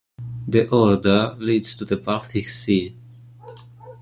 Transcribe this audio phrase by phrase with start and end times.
[0.47, 2.97] The Oder leads to the Baltic Sea.